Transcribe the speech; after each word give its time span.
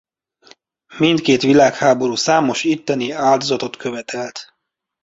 Mindkét 0.97 1.41
világháború 1.41 2.15
számos 2.15 2.63
itteni 2.63 3.11
áldozatot 3.11 3.75
követelt. 3.75 4.53